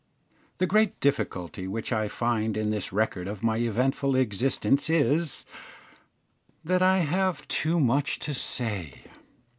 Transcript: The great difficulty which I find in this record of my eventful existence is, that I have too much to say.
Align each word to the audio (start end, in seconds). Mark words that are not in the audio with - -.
The 0.57 0.65
great 0.65 0.99
difficulty 0.99 1.67
which 1.67 1.93
I 1.93 2.07
find 2.07 2.57
in 2.57 2.71
this 2.71 2.91
record 2.91 3.27
of 3.27 3.43
my 3.43 3.57
eventful 3.57 4.15
existence 4.15 4.89
is, 4.89 5.45
that 6.63 6.81
I 6.81 7.01
have 7.01 7.47
too 7.47 7.79
much 7.79 8.17
to 8.21 8.33
say. 8.33 9.01